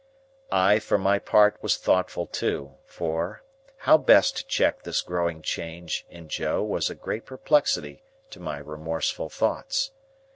I, 0.51 0.79
for 0.79 0.97
my 0.97 1.19
part, 1.19 1.61
was 1.61 1.77
thoughtful 1.77 2.25
too; 2.25 2.73
for, 2.87 3.43
how 3.77 3.99
best 3.99 4.35
to 4.37 4.47
check 4.47 4.81
this 4.81 4.99
growing 5.01 5.43
change 5.43 6.07
in 6.09 6.27
Joe 6.27 6.63
was 6.63 6.89
a 6.89 6.95
great 6.95 7.23
perplexity 7.23 8.01
to 8.31 8.39
my 8.39 8.57
remorseful 8.57 9.29
thoughts. 9.29 9.91